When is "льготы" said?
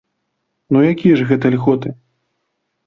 1.59-1.89